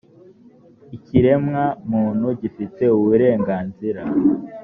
[0.95, 4.01] ikiremwamuntu gifite uburenganzira.